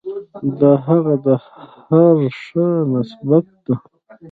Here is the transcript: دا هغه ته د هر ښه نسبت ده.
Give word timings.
دا 0.59 0.71
هغه 0.85 1.15
ته 1.23 1.35
د 1.41 1.41
هر 1.87 2.19
ښه 2.41 2.67
نسبت 2.93 3.45
ده. 3.65 3.75